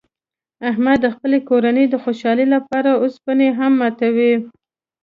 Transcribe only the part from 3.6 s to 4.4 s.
ماتوي.